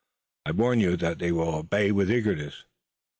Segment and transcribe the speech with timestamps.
[0.47, 2.65] I warn you that they will obey with eagerness."